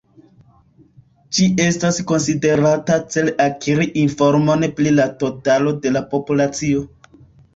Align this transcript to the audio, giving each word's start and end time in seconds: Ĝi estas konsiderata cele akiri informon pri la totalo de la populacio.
Ĝi 1.37 1.45
estas 1.65 1.99
konsiderata 2.11 2.97
cele 3.15 3.35
akiri 3.45 3.87
informon 4.05 4.67
pri 4.79 4.95
la 5.01 5.05
totalo 5.25 5.75
de 5.85 5.93
la 5.99 6.03
populacio. 6.15 6.83